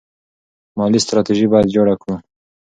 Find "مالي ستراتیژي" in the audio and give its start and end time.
0.77-1.47